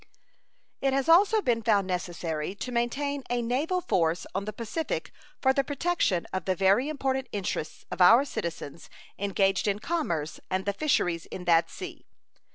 [0.81, 5.53] It has also been found necessary to maintain a naval force on the Pacific for
[5.53, 10.73] the protection of the very important interests of our citizens engaged in commerce and the
[10.73, 12.07] fisheries in that sea.